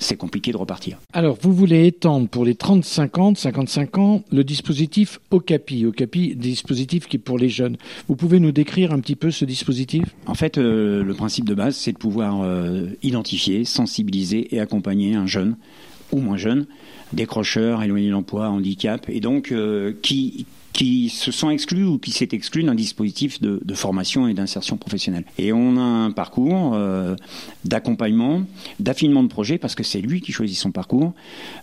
c'est 0.00 0.16
compliqué 0.16 0.50
de 0.50 0.56
repartir. 0.56 0.98
Alors, 1.12 1.36
vous 1.40 1.52
voulez 1.52 1.86
étendre 1.86 2.28
pour 2.28 2.44
les 2.44 2.54
30-50, 2.54 3.36
55 3.36 3.98
ans, 3.98 4.22
le 4.32 4.42
dispositif 4.42 5.20
OCAPI. 5.30 5.86
OCAPI, 5.86 6.34
dispositif 6.34 7.06
qui 7.06 7.16
est 7.16 7.20
pour 7.20 7.38
les 7.38 7.48
jeunes. 7.48 7.76
Vous 8.08 8.16
pouvez 8.16 8.40
nous 8.40 8.50
décrire 8.50 8.92
un 8.92 9.00
petit 9.00 9.14
peu 9.14 9.30
ce 9.30 9.44
dispositif? 9.44 10.02
En 10.26 10.34
fait, 10.34 10.58
euh, 10.58 11.04
le 11.04 11.14
principe 11.14 11.44
de 11.44 11.54
base, 11.54 11.76
c'est 11.76 11.92
de 11.92 11.98
pouvoir 11.98 12.40
euh, 12.42 12.86
identifier, 13.02 13.64
sensibiliser 13.64 14.54
et 14.54 14.60
accompagner 14.60 15.14
un 15.14 15.26
jeune 15.26 15.56
ou 16.12 16.18
moins 16.18 16.36
jeune, 16.36 16.66
décrocheur, 17.12 17.82
éloigné 17.82 18.08
de 18.08 18.12
l'emploi, 18.12 18.48
handicap, 18.48 19.08
et 19.08 19.20
donc 19.20 19.52
euh, 19.52 19.92
qui 20.02 20.46
qui 20.72 21.08
se 21.08 21.32
sont 21.32 21.50
exclus 21.50 21.84
ou 21.84 21.98
qui 21.98 22.10
s'est 22.10 22.28
exclu 22.32 22.62
d'un 22.62 22.74
dispositif 22.74 23.40
de, 23.40 23.74
formation 23.74 24.28
et 24.28 24.34
d'insertion 24.34 24.76
professionnelle. 24.76 25.24
Et 25.38 25.52
on 25.52 25.76
a 25.76 25.80
un 25.80 26.10
parcours 26.10 26.72
euh, 26.74 27.16
d'accompagnement, 27.64 28.42
d'affinement 28.78 29.22
de 29.22 29.28
projet, 29.28 29.58
parce 29.58 29.74
que 29.74 29.82
c'est 29.82 30.00
lui 30.00 30.20
qui 30.20 30.32
choisit 30.32 30.58
son 30.58 30.70
parcours, 30.70 31.14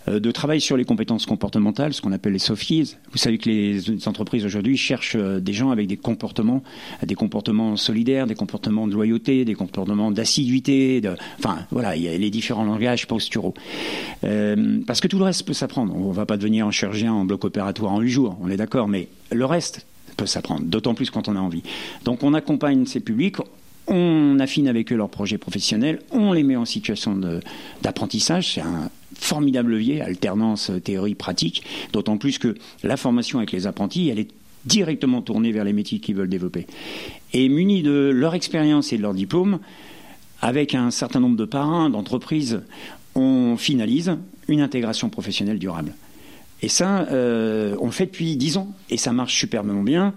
euh, 0.08 0.18
de 0.18 0.30
travail 0.30 0.60
sur 0.60 0.76
les 0.76 0.84
compétences 0.84 1.26
comportementales, 1.26 1.92
ce 1.94 2.00
qu'on 2.00 2.12
appelle 2.12 2.32
les 2.32 2.38
skills. 2.38 2.96
Vous 3.12 3.18
savez 3.18 3.38
que 3.38 3.48
les 3.48 4.08
entreprises 4.08 4.44
aujourd'hui 4.44 4.76
cherchent 4.76 5.16
euh, 5.16 5.38
des 5.38 5.52
gens 5.52 5.70
avec 5.70 5.86
des 5.86 5.96
comportements, 5.96 6.62
des 7.04 7.14
comportements 7.14 7.76
solidaires, 7.76 8.26
des 8.26 8.34
comportements 8.34 8.88
de 8.88 8.94
loyauté, 8.94 9.44
des 9.44 9.54
comportements 9.54 10.10
d'assiduité, 10.10 11.00
enfin 11.38 11.58
voilà, 11.70 11.94
il 11.94 12.02
y 12.02 12.08
a 12.08 12.16
les 12.16 12.30
différents 12.30 12.64
langages 12.64 13.06
posturaux. 13.06 13.54
Parce 14.22 15.00
que 15.00 15.08
tout 15.08 15.18
le 15.18 15.24
reste 15.24 15.46
peut 15.46 15.52
s'apprendre. 15.52 15.94
On 15.94 16.08
ne 16.08 16.14
va 16.14 16.26
pas 16.26 16.36
devenir 16.36 16.66
un 16.66 16.70
chirurgien 16.70 17.12
en 17.12 17.24
bloc 17.24 17.44
opératoire 17.44 17.92
en 17.92 18.00
huit 18.00 18.10
jours, 18.10 18.36
on 18.40 18.50
est 18.50 18.56
d'accord, 18.56 18.88
mais 18.88 18.97
le 19.30 19.44
reste 19.44 19.86
peut 20.16 20.26
s'apprendre, 20.26 20.62
d'autant 20.62 20.94
plus 20.94 21.10
quand 21.10 21.28
on 21.28 21.36
a 21.36 21.40
envie. 21.40 21.62
Donc 22.04 22.22
on 22.22 22.34
accompagne 22.34 22.86
ces 22.86 23.00
publics, 23.00 23.36
on 23.86 24.38
affine 24.40 24.68
avec 24.68 24.92
eux 24.92 24.96
leurs 24.96 25.08
projets 25.08 25.38
professionnels, 25.38 26.00
on 26.10 26.32
les 26.32 26.42
met 26.42 26.56
en 26.56 26.64
situation 26.64 27.18
d'apprentissage, 27.82 28.54
c'est 28.54 28.60
un 28.60 28.90
formidable 29.14 29.72
levier, 29.72 30.00
alternance 30.00 30.70
théorie-pratique, 30.84 31.62
d'autant 31.92 32.18
plus 32.18 32.38
que 32.38 32.54
la 32.82 32.96
formation 32.96 33.38
avec 33.38 33.52
les 33.52 33.66
apprentis, 33.66 34.08
elle 34.08 34.18
est 34.18 34.30
directement 34.64 35.22
tournée 35.22 35.52
vers 35.52 35.64
les 35.64 35.72
métiers 35.72 36.00
qu'ils 36.00 36.16
veulent 36.16 36.28
développer. 36.28 36.66
Et 37.32 37.48
munis 37.48 37.82
de 37.82 38.10
leur 38.12 38.34
expérience 38.34 38.92
et 38.92 38.96
de 38.96 39.02
leur 39.02 39.14
diplôme, 39.14 39.60
avec 40.40 40.74
un 40.74 40.90
certain 40.90 41.20
nombre 41.20 41.36
de 41.36 41.44
parrains, 41.44 41.90
d'entreprises, 41.90 42.60
on 43.14 43.56
finalise 43.56 44.16
une 44.46 44.60
intégration 44.60 45.08
professionnelle 45.08 45.58
durable. 45.58 45.94
Et 46.60 46.68
ça, 46.68 47.06
euh, 47.12 47.76
on 47.80 47.86
le 47.86 47.92
fait 47.92 48.06
depuis 48.06 48.36
dix 48.36 48.56
ans 48.56 48.68
et 48.90 48.96
ça 48.96 49.12
marche 49.12 49.38
superbement 49.38 49.82
bien. 49.82 50.14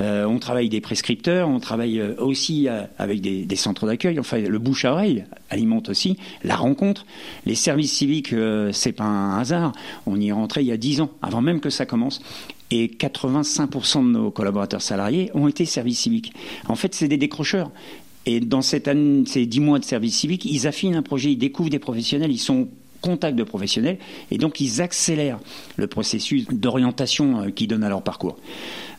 Euh, 0.00 0.24
on 0.24 0.38
travaille 0.38 0.68
des 0.68 0.80
prescripteurs, 0.80 1.48
on 1.48 1.60
travaille 1.60 2.00
euh, 2.00 2.14
aussi 2.18 2.68
avec 2.98 3.20
des, 3.20 3.44
des 3.44 3.56
centres 3.56 3.86
d'accueil. 3.86 4.18
Enfin, 4.18 4.38
le 4.38 4.58
bouche 4.58 4.86
à 4.86 4.92
oreille 4.92 5.24
alimente 5.50 5.90
aussi 5.90 6.16
la 6.42 6.56
rencontre. 6.56 7.04
Les 7.44 7.54
services 7.54 7.92
civiques, 7.92 8.34
c'est 8.72 8.92
pas 8.92 9.04
un 9.04 9.38
hasard. 9.38 9.72
On 10.06 10.18
y 10.18 10.28
est 10.28 10.32
rentré 10.32 10.62
il 10.62 10.68
y 10.68 10.72
a 10.72 10.76
dix 10.78 11.00
ans, 11.00 11.10
avant 11.22 11.42
même 11.42 11.60
que 11.60 11.70
ça 11.70 11.84
commence. 11.84 12.20
Et 12.70 12.88
85% 12.88 13.98
de 13.98 14.10
nos 14.10 14.30
collaborateurs 14.30 14.82
salariés 14.82 15.30
ont 15.34 15.48
été 15.48 15.66
services 15.66 16.00
civiques. 16.00 16.32
En 16.66 16.76
fait, 16.76 16.94
c'est 16.94 17.08
des 17.08 17.18
décrocheurs. 17.18 17.70
Et 18.26 18.40
dans 18.40 18.62
cette 18.62 18.88
année, 18.88 19.24
ces 19.26 19.44
dix 19.44 19.60
mois 19.60 19.78
de 19.78 19.84
service 19.84 20.16
civique, 20.16 20.46
ils 20.46 20.66
affinent 20.66 20.94
un 20.94 21.02
projet, 21.02 21.32
ils 21.32 21.36
découvrent 21.36 21.68
des 21.68 21.78
professionnels, 21.78 22.32
ils 22.32 22.38
sont 22.38 22.68
contact 23.04 23.36
de 23.36 23.44
professionnels 23.44 23.98
et 24.30 24.38
donc 24.38 24.62
ils 24.62 24.80
accélèrent 24.80 25.38
le 25.76 25.86
processus 25.86 26.46
d'orientation 26.50 27.42
euh, 27.42 27.50
qu'ils 27.50 27.68
donnent 27.68 27.84
à 27.84 27.90
leur 27.90 28.00
parcours. 28.00 28.38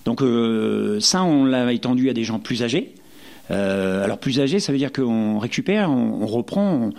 Donc 0.05 0.21
euh, 0.21 0.99
ça, 0.99 1.23
on 1.23 1.43
l'a 1.43 1.73
étendu 1.73 2.11
à 2.11 2.13
des 2.13 2.23
gens 2.23 2.37
plus 2.37 2.61
âgés. 2.61 2.93
Euh, 3.49 4.03
alors 4.03 4.19
plus 4.19 4.39
âgés, 4.39 4.59
ça 4.59 4.71
veut 4.71 4.77
dire 4.77 4.93
qu'on 4.93 5.39
récupère, 5.39 5.89
on, 5.89 6.27
reprend, 6.27 6.91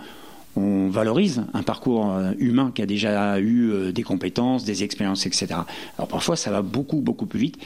valorise 0.89 1.43
un 1.53 1.63
parcours 1.63 2.11
euh, 2.11 2.31
humain 2.39 2.71
qui 2.73 2.81
a 2.81 2.85
déjà 2.85 3.39
eu 3.39 3.69
euh, 3.69 3.91
des 3.91 4.03
compétences, 4.03 4.63
des 4.63 4.83
expériences, 4.83 5.25
etc. 5.25 5.47
Alors 5.97 6.07
parfois, 6.07 6.35
ça 6.35 6.51
va 6.51 6.61
beaucoup, 6.61 7.01
beaucoup 7.01 7.25
plus 7.25 7.39
vite, 7.39 7.57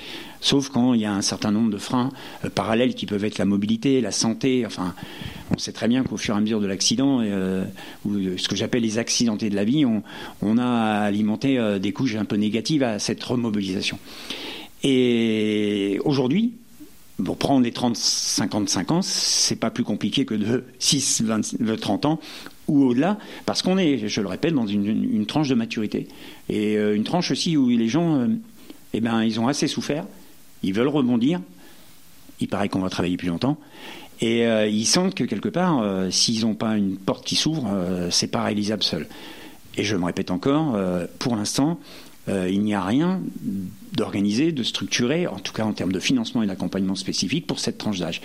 sauf 0.42 0.70
quand 0.70 0.94
il 0.94 1.02
y 1.02 1.06
a 1.06 1.14
un 1.14 1.22
certain 1.22 1.52
nombre 1.52 1.72
de 1.72 1.78
freins 1.78 2.10
euh, 2.46 2.50
parallèles 2.50 2.96
qui 2.96 3.06
peuvent 3.06 3.24
être 3.24 3.38
la 3.38 3.46
mobilité, 3.46 4.02
la 4.02 4.12
santé. 4.12 4.66
Enfin, 4.66 4.94
on 5.54 5.58
sait 5.58 5.72
très 5.72 5.88
bien 5.88 6.04
qu'au 6.04 6.18
fur 6.18 6.36
et 6.36 6.38
à 6.38 6.42
mesure 6.42 6.62
de 6.62 6.68
l'accident, 6.68 7.22
ou 8.06 8.38
ce 8.38 8.48
que 8.48 8.56
j'appelle 8.56 8.84
les 8.84 9.00
accidentés 9.00 9.50
de 9.50 9.56
la 9.56 9.66
vie, 9.66 9.86
on, 9.86 10.58
a 10.58 11.02
alimenté 11.02 11.60
des 11.82 11.92
couches 11.92 12.16
un 12.16 12.24
peu 12.24 12.38
négatives 12.38 12.84
à 12.84 13.00
cette 13.00 13.22
remobilisation. 13.22 14.00
Et 14.84 16.00
aujourd'hui, 16.06 16.54
pour 17.24 17.38
prendre 17.38 17.64
les 17.64 17.72
30-55 17.72 18.94
ans, 18.94 19.02
c'est 19.02 19.58
pas 19.58 19.70
plus 19.70 19.84
compliqué 19.84 20.26
que 20.26 20.36
de 20.36 20.64
6, 20.80 21.24
20, 21.24 21.78
30 21.80 22.06
ans 22.06 22.20
ou 22.72 22.86
au-delà, 22.86 23.18
parce 23.46 23.62
qu'on 23.62 23.78
est, 23.78 24.08
je 24.08 24.22
le 24.22 24.28
répète, 24.28 24.54
dans 24.54 24.66
une, 24.66 25.26
tranche 25.26 25.50
de 25.50 25.56
maturité. 25.56 26.08
Et 26.48 26.78
euh, 26.78 26.96
une 26.96 27.04
tranche 27.04 27.30
aussi 27.32 27.58
où 27.58 27.68
les 27.68 27.90
gens, 27.90 28.16
euh, 28.16 28.28
eh 28.94 29.02
ben, 29.02 29.24
ils 29.24 29.40
ont 29.40 29.48
assez 29.48 29.68
souffert, 29.68 30.06
ils 30.64 30.74
veulent 30.74 30.88
rebondir, 30.88 31.42
il 32.40 32.48
paraît 32.48 32.70
qu'on 32.70 32.80
va 32.80 32.90
travailler 32.90 33.18
plus 33.18 33.28
longtemps, 33.28 33.58
Et 34.22 34.46
ils 34.70 34.86
sentent 34.86 35.16
que 35.16 35.24
quelque 35.24 35.50
part, 35.50 35.84
s'ils 36.12 36.42
n'ont 36.42 36.56
pas 36.56 36.76
une 36.76 36.98
porte 36.98 37.26
qui 37.26 37.36
s'ouvre, 37.36 37.68
c'est 38.10 38.32
pas 38.32 38.44
réalisable 38.44 38.84
seul. 38.84 39.08
Et 39.78 39.84
je 39.84 39.96
me 39.96 40.06
répète 40.06 40.32
encore, 40.32 40.76
pour 41.20 41.36
l'instant, 41.36 41.80
il 42.28 42.62
n'y 42.62 42.74
a 42.74 42.84
rien 42.84 43.22
d'organisé, 43.94 44.52
de 44.52 44.64
structuré, 44.64 45.28
en 45.28 45.38
tout 45.38 45.54
cas 45.54 45.66
en 45.66 45.74
termes 45.74 45.92
de 45.92 46.00
financement 46.00 46.42
et 46.42 46.48
d'accompagnement 46.48 46.96
spécifique 46.96 47.46
pour 47.46 47.60
cette 47.60 47.78
tranche 47.78 48.00
d'âge. 48.00 48.22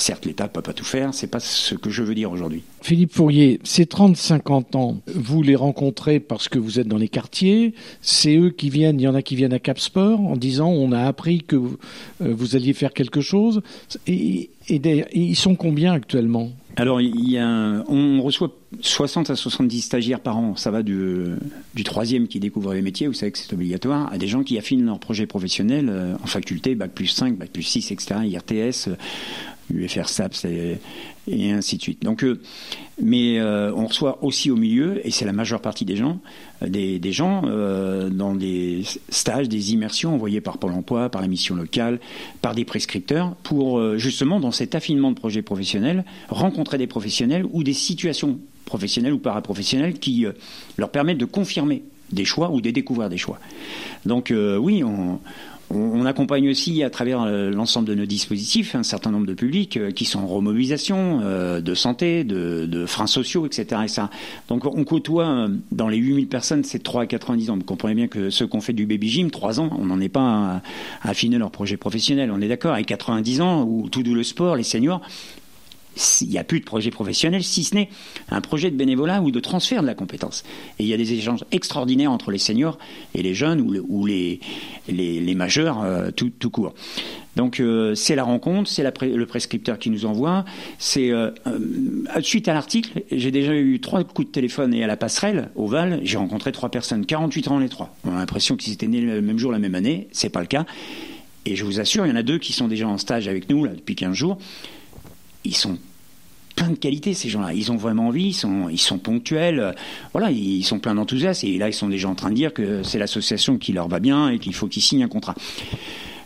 Certes, 0.00 0.24
l'État 0.24 0.44
ne 0.44 0.48
peut 0.48 0.62
pas 0.62 0.72
tout 0.72 0.84
faire, 0.84 1.12
c'est 1.12 1.26
pas 1.26 1.40
ce 1.40 1.74
que 1.74 1.90
je 1.90 2.02
veux 2.02 2.14
dire 2.14 2.32
aujourd'hui. 2.32 2.62
Philippe 2.80 3.12
Fourier, 3.12 3.60
ces 3.64 3.84
30-50 3.84 4.74
ans, 4.74 4.96
vous 5.14 5.42
les 5.42 5.54
rencontrez 5.54 6.20
parce 6.20 6.48
que 6.48 6.58
vous 6.58 6.80
êtes 6.80 6.88
dans 6.88 6.96
les 6.96 7.08
quartiers, 7.08 7.74
c'est 8.00 8.34
eux 8.34 8.48
qui 8.48 8.70
viennent, 8.70 8.98
il 8.98 9.02
y 9.02 9.08
en 9.08 9.14
a 9.14 9.20
qui 9.20 9.36
viennent 9.36 9.52
à 9.52 9.58
Cap 9.58 9.78
Sport 9.78 10.18
en 10.18 10.36
disant 10.36 10.70
on 10.70 10.92
a 10.92 11.02
appris 11.02 11.42
que 11.42 11.54
vous, 11.54 11.76
euh, 12.22 12.34
alliez 12.54 12.72
faire 12.72 12.94
quelque 12.94 13.20
chose, 13.20 13.60
et, 14.06 14.48
ils 14.70 15.36
sont 15.36 15.54
combien 15.54 15.92
actuellement? 15.92 16.50
Alors, 16.76 17.00
il 17.00 17.28
y 17.28 17.36
a 17.36 17.84
on 17.88 18.22
reçoit 18.22 18.52
60 18.80 19.28
à 19.30 19.36
70 19.36 19.80
stagiaires 19.82 20.20
par 20.20 20.38
an. 20.38 20.54
Ça 20.54 20.70
va 20.70 20.84
du, 20.84 21.24
du 21.74 21.82
troisième 21.82 22.28
qui 22.28 22.38
découvre 22.38 22.72
les 22.72 22.80
métiers, 22.80 23.08
vous 23.08 23.12
savez 23.12 23.32
que 23.32 23.38
c'est 23.38 23.52
obligatoire, 23.52 24.10
à 24.12 24.16
des 24.16 24.28
gens 24.28 24.44
qui 24.44 24.56
affinent 24.56 24.86
leur 24.86 25.00
projet 25.00 25.26
professionnel 25.26 25.88
euh, 25.90 26.14
en 26.22 26.26
faculté, 26.26 26.74
bac 26.76 26.92
plus 26.92 27.08
5, 27.08 27.36
bac 27.36 27.50
plus 27.50 27.64
6, 27.64 27.90
etc., 27.90 28.20
IRTS, 28.24 28.90
UFR 29.74 30.08
SAPS 30.08 30.46
et, 30.46 31.52
ainsi 31.52 31.76
de 31.76 31.82
suite. 31.82 32.02
Donc, 32.02 32.24
euh, 32.24 32.40
mais 33.00 33.38
euh, 33.38 33.72
on 33.74 33.86
reçoit 33.86 34.22
aussi 34.22 34.50
au 34.50 34.56
milieu, 34.56 35.06
et 35.06 35.10
c'est 35.10 35.24
la 35.24 35.32
majeure 35.32 35.60
partie 35.60 35.84
des 35.84 35.96
gens, 35.96 36.18
euh, 36.62 36.68
des, 36.68 37.12
gens 37.12 37.42
dans 38.10 38.34
des 38.34 38.82
stages, 39.08 39.48
des 39.48 39.72
immersions 39.72 40.14
envoyées 40.14 40.40
par 40.40 40.58
Pôle 40.58 40.72
Emploi, 40.72 41.08
par 41.08 41.20
la 41.22 41.28
mission 41.28 41.54
locale, 41.54 42.00
par 42.42 42.54
des 42.54 42.64
prescripteurs, 42.64 43.34
pour 43.42 43.96
justement 43.98 44.40
dans 44.40 44.52
cet 44.52 44.74
affinement 44.74 45.10
de 45.10 45.16
projets 45.16 45.42
professionnels 45.42 46.04
rencontrer 46.28 46.78
des 46.78 46.86
professionnels 46.86 47.44
ou 47.52 47.62
des 47.62 47.72
situations 47.72 48.38
professionnelles 48.64 49.12
ou 49.12 49.18
paraprofessionnelles 49.18 49.98
qui 49.98 50.26
leur 50.78 50.90
permettent 50.90 51.18
de 51.18 51.24
confirmer 51.24 51.82
des 52.12 52.24
choix 52.24 52.50
ou 52.50 52.60
de 52.60 52.70
découvrir 52.70 53.08
des 53.08 53.18
choix. 53.18 53.38
Donc 54.04 54.32
oui, 54.32 54.82
on, 54.84 55.18
on, 55.70 56.04
accompagne 56.04 56.48
aussi 56.48 56.82
à 56.82 56.90
travers 56.90 57.22
euh, 57.22 57.50
l'ensemble 57.50 57.86
de 57.86 57.94
nos 57.94 58.06
dispositifs 58.06 58.74
un 58.74 58.82
certain 58.82 59.10
nombre 59.10 59.26
de 59.26 59.34
publics 59.34 59.76
euh, 59.76 59.90
qui 59.90 60.04
sont 60.04 60.20
en 60.20 60.26
remobilisation, 60.26 61.20
euh, 61.22 61.60
de 61.60 61.74
santé, 61.74 62.24
de, 62.24 62.86
freins 62.86 63.06
sociaux, 63.06 63.46
etc. 63.46 63.80
Donc 64.48 64.64
on 64.64 64.84
côtoie 64.84 65.48
dans 65.70 65.88
les 65.88 65.98
8000 65.98 66.28
personnes, 66.28 66.64
c'est 66.64 66.82
3 66.82 67.02
à 67.02 67.06
90 67.06 67.50
ans. 67.50 67.56
Vous 67.56 67.64
comprenez 67.64 67.94
bien 67.94 68.08
que 68.08 68.30
ceux 68.30 68.46
qui 68.46 68.56
ont 68.56 68.60
fait 68.60 68.72
du 68.72 68.86
baby 68.86 69.08
gym, 69.08 69.30
3 69.30 69.60
ans, 69.60 69.70
on 69.78 69.86
n'en 69.86 70.00
est 70.00 70.08
pas 70.08 70.62
à, 71.02 71.08
affiner 71.08 71.38
leur 71.38 71.50
projet 71.50 71.76
professionnel. 71.76 72.30
On 72.32 72.40
est 72.40 72.48
d'accord, 72.48 72.74
avec 72.74 72.86
90 72.86 73.40
ans, 73.40 73.64
ou 73.64 73.88
tout 73.88 74.02
doux 74.02 74.14
le 74.14 74.24
sport, 74.24 74.56
les 74.56 74.62
seniors, 74.62 75.02
il 76.20 76.28
n'y 76.28 76.38
a 76.38 76.44
plus 76.44 76.60
de 76.60 76.64
projet 76.64 76.90
professionnel, 76.90 77.42
si 77.42 77.64
ce 77.64 77.74
n'est 77.74 77.88
un 78.30 78.40
projet 78.40 78.70
de 78.70 78.76
bénévolat 78.76 79.22
ou 79.22 79.30
de 79.30 79.40
transfert 79.40 79.82
de 79.82 79.86
la 79.86 79.94
compétence. 79.94 80.44
Et 80.78 80.84
il 80.84 80.88
y 80.88 80.94
a 80.94 80.96
des 80.96 81.12
échanges 81.12 81.44
extraordinaires 81.52 82.12
entre 82.12 82.30
les 82.30 82.38
seniors 82.38 82.78
et 83.14 83.22
les 83.22 83.34
jeunes 83.34 83.60
ou, 83.60 84.06
les, 84.06 85.34
majeurs 85.34 85.82
euh, 85.82 86.10
tout, 86.10 86.50
court. 86.50 86.74
Donc 87.36 87.60
euh, 87.60 87.94
c'est 87.94 88.14
la 88.14 88.24
rencontre, 88.24 88.68
c'est 88.68 88.82
le 88.82 89.26
prescripteur 89.26 89.78
qui 89.78 89.90
nous 89.90 90.06
envoie. 90.06 90.44
Euh, 90.96 91.30
suite 92.20 92.48
à 92.48 92.54
l'article, 92.54 93.02
j'ai 93.10 93.30
déjà 93.30 93.54
eu 93.54 93.80
trois 93.80 94.02
coups 94.04 94.28
de 94.28 94.32
téléphone 94.32 94.74
et 94.74 94.82
à 94.84 94.86
la 94.86 94.96
passerelle 94.96 95.50
au 95.54 95.66
Val, 95.66 96.00
j'ai 96.02 96.16
rencontré 96.16 96.52
trois 96.52 96.70
personnes, 96.70 97.06
48 97.06 97.48
ans 97.48 97.58
les 97.58 97.68
trois. 97.68 97.94
On 98.04 98.12
a 98.12 98.18
l'impression 98.18 98.56
qu'ils 98.56 98.72
étaient 98.72 98.88
nés 98.88 99.00
le 99.00 99.22
même 99.22 99.38
jour, 99.38 99.52
la 99.52 99.58
même 99.58 99.74
année. 99.74 100.08
C'est 100.12 100.30
pas 100.30 100.40
le 100.40 100.46
cas. 100.46 100.66
Et 101.46 101.56
je 101.56 101.64
vous 101.64 101.80
assure, 101.80 102.04
il 102.04 102.10
y 102.10 102.12
en 102.12 102.16
a 102.16 102.22
deux 102.22 102.38
qui 102.38 102.52
sont 102.52 102.68
déjà 102.68 102.86
en 102.86 102.98
stage 102.98 103.26
avec 103.26 103.48
nous 103.48 103.64
là, 103.64 103.72
depuis 103.72 103.94
15 103.94 104.14
jours 104.14 104.38
ils 105.44 105.56
sont 105.56 105.78
plein 106.56 106.70
de 106.70 106.76
qualités 106.76 107.14
ces 107.14 107.28
gens-là. 107.28 107.52
Ils 107.54 107.72
ont 107.72 107.76
vraiment 107.76 108.08
envie, 108.08 108.28
ils 108.70 108.78
sont, 108.78 108.98
ponctuels, 108.98 109.74
voilà, 110.12 110.30
ils 110.30 110.62
sont 110.62 110.78
pleins 110.78 110.94
d'enthousiasme 110.94 111.46
et 111.46 111.58
là 111.58 111.68
ils 111.68 111.74
sont 111.74 111.88
déjà 111.88 112.08
en 112.08 112.14
train 112.14 112.30
de 112.30 112.34
dire 112.34 112.52
que 112.52 112.82
c'est 112.82 112.98
l'association 112.98 113.58
qui 113.58 113.72
leur 113.72 113.88
va 113.88 114.00
bien 114.00 114.28
et 114.30 114.38
qu'il 114.38 114.54
faut 114.54 114.66
qu'ils 114.66 114.82
signent 114.82 115.04
un 115.04 115.08
contrat. 115.08 115.34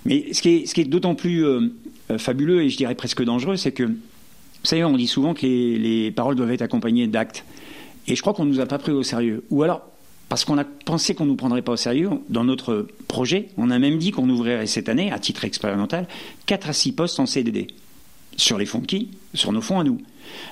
Mais 0.04 0.32
ce 0.32 0.42
qui 0.42 0.48
est, 0.48 0.84
d'autant 0.88 1.14
plus 1.14 1.44
euh, 1.44 1.70
fabuleux 2.18 2.62
et 2.62 2.70
je 2.70 2.76
dirais 2.76 2.94
presque 2.94 3.24
dangereux, 3.24 3.56
c'est 3.56 3.72
que, 3.72 3.84
vous 3.84 3.94
savez, 4.64 4.84
on 4.84 4.96
dit 4.96 5.06
souvent 5.06 5.34
que 5.34 5.46
les, 5.46 5.78
les 5.78 6.10
paroles 6.10 6.36
doivent 6.36 6.52
être 6.52 6.62
accompagnées 6.62 7.06
d'actes. 7.06 7.44
Et 8.06 8.16
je 8.16 8.20
crois 8.20 8.34
qu'on 8.34 8.44
ne 8.44 8.50
nous 8.50 8.60
a 8.60 8.66
pas 8.66 8.78
pris 8.78 8.92
au 8.92 9.02
sérieux. 9.02 9.44
Ou 9.50 9.62
alors, 9.62 9.82
parce 10.28 10.44
qu'on 10.44 10.58
a 10.58 10.64
pensé 10.64 11.14
qu'on 11.14 11.24
ne 11.24 11.30
nous 11.30 11.36
prendrait 11.36 11.62
pas 11.62 11.72
au 11.72 11.76
sérieux, 11.76 12.10
dans 12.28 12.44
notre 12.44 12.86
projet, 13.08 13.48
on 13.56 13.70
a 13.70 13.78
même 13.78 13.98
dit 13.98 14.10
qu'on 14.10 14.28
ouvrirait 14.28 14.66
cette 14.66 14.88
année, 14.88 15.12
à 15.12 15.18
titre 15.18 15.44
expérimental, 15.44 16.06
4 16.46 16.68
à 16.68 16.72
6 16.72 16.92
postes 16.92 17.20
en 17.20 17.26
CDD. 17.26 17.68
Sur 18.36 18.58
les 18.58 18.66
fonds 18.66 18.80
de 18.80 18.86
qui 18.86 19.10
Sur 19.34 19.52
nos 19.52 19.60
fonds 19.60 19.80
à 19.80 19.84
nous. 19.84 19.98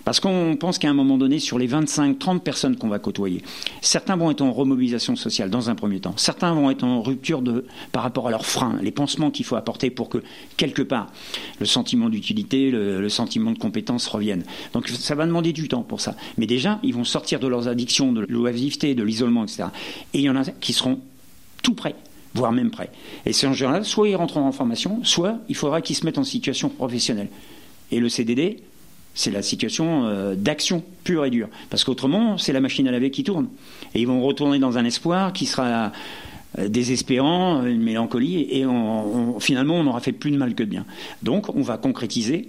Parce 0.04 0.20
qu'on 0.20 0.56
pense 0.58 0.78
qu'à 0.78 0.90
un 0.90 0.94
moment 0.94 1.16
donné, 1.16 1.38
sur 1.38 1.58
les 1.58 1.68
25-30 1.68 2.40
personnes 2.40 2.76
qu'on 2.76 2.88
va 2.88 2.98
côtoyer, 2.98 3.42
certains 3.80 4.16
vont 4.16 4.30
être 4.30 4.42
en 4.42 4.52
remobilisation 4.52 5.16
sociale 5.16 5.50
dans 5.50 5.70
un 5.70 5.74
premier 5.74 6.00
temps, 6.00 6.14
certains 6.16 6.52
vont 6.52 6.70
être 6.70 6.84
en 6.84 7.02
rupture 7.02 7.42
de, 7.42 7.64
par 7.90 8.02
rapport 8.02 8.28
à 8.28 8.30
leurs 8.30 8.46
freins, 8.46 8.78
les 8.82 8.90
pansements 8.90 9.30
qu'il 9.30 9.44
faut 9.44 9.56
apporter 9.56 9.90
pour 9.90 10.08
que, 10.08 10.22
quelque 10.56 10.82
part, 10.82 11.10
le 11.60 11.66
sentiment 11.66 12.08
d'utilité, 12.08 12.70
le, 12.70 13.08
sentiment 13.08 13.50
de 13.50 13.58
compétence 13.58 14.06
reviennent. 14.06 14.44
Donc 14.72 14.88
ça 14.88 15.14
va 15.14 15.26
demander 15.26 15.52
du 15.52 15.68
temps 15.68 15.82
pour 15.82 16.00
ça. 16.00 16.16
Mais 16.38 16.46
déjà, 16.46 16.78
ils 16.82 16.94
vont 16.94 17.04
sortir 17.04 17.40
de 17.40 17.46
leurs 17.46 17.68
addictions, 17.68 18.12
de 18.12 18.26
l'oisiveté, 18.28 18.94
de 18.94 19.02
l'isolement, 19.02 19.44
etc. 19.44 19.64
Et 20.14 20.20
il 20.20 20.24
y 20.24 20.30
en 20.30 20.36
a 20.36 20.44
qui 20.44 20.72
seront 20.72 21.00
tout 21.62 21.74
prêts 21.74 21.96
voire 22.34 22.52
même 22.52 22.70
prêts. 22.70 22.90
Et 23.26 23.34
ces 23.34 23.52
gens-là, 23.52 23.84
soit 23.84 24.08
ils 24.08 24.16
rentreront 24.16 24.46
en 24.46 24.52
formation, 24.52 25.00
soit 25.04 25.36
il 25.50 25.54
faudra 25.54 25.82
qu'ils 25.82 25.96
se 25.96 26.06
mettent 26.06 26.16
en 26.16 26.24
situation 26.24 26.70
professionnelle. 26.70 27.28
Et 27.92 28.00
le 28.00 28.08
CDD, 28.08 28.58
c'est 29.14 29.30
la 29.30 29.42
situation 29.42 30.06
euh, 30.06 30.34
d'action 30.34 30.82
pure 31.04 31.24
et 31.24 31.30
dure. 31.30 31.48
Parce 31.70 31.84
qu'autrement, 31.84 32.38
c'est 32.38 32.52
la 32.52 32.60
machine 32.60 32.88
à 32.88 32.90
laver 32.90 33.10
qui 33.10 33.22
tourne. 33.22 33.48
Et 33.94 34.00
ils 34.00 34.06
vont 34.06 34.22
retourner 34.22 34.58
dans 34.58 34.78
un 34.78 34.84
espoir 34.84 35.32
qui 35.32 35.46
sera 35.46 35.92
euh, 36.58 36.68
désespérant, 36.68 37.64
une 37.64 37.82
mélancolie, 37.82 38.48
et 38.50 38.64
finalement, 39.38 39.74
on 39.76 39.84
n'aura 39.84 40.00
fait 40.00 40.12
plus 40.12 40.30
de 40.30 40.38
mal 40.38 40.54
que 40.54 40.62
de 40.62 40.68
bien. 40.68 40.86
Donc, 41.22 41.54
on 41.54 41.62
va 41.62 41.76
concrétiser. 41.76 42.48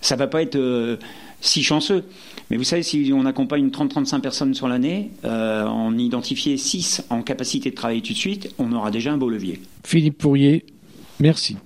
Ça 0.00 0.16
va 0.16 0.26
pas 0.26 0.40
être 0.40 0.56
euh, 0.56 0.96
si 1.42 1.62
chanceux. 1.62 2.04
Mais 2.50 2.56
vous 2.56 2.64
savez, 2.64 2.82
si 2.82 3.12
on 3.14 3.26
accompagne 3.26 3.68
30-35 3.68 4.20
personnes 4.20 4.54
sur 4.54 4.66
l'année, 4.66 5.10
en 5.22 5.96
identifier 5.96 6.56
6 6.56 7.04
en 7.08 7.22
capacité 7.22 7.70
de 7.70 7.76
travailler 7.76 8.00
tout 8.00 8.12
de 8.12 8.18
suite, 8.18 8.52
on 8.58 8.72
aura 8.72 8.90
déjà 8.90 9.12
un 9.12 9.18
beau 9.18 9.30
levier. 9.30 9.60
Philippe 9.84 10.18
Pourrier, 10.18 10.64
merci. 11.20 11.56